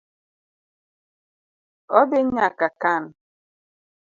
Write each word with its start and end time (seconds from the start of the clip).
Odhi 1.99 2.19
nyaka 2.33 2.67
kan. 2.81 3.03